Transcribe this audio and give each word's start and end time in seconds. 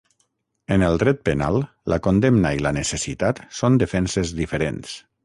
En 0.75 0.85
el 0.85 0.95
dret 1.01 1.19
penal, 1.27 1.59
la 1.93 1.99
condemna 2.07 2.53
i 2.61 2.65
la 2.67 2.71
necessitat 2.81 3.43
són 3.59 3.79
defenses 3.85 4.33
diferents. 4.45 4.97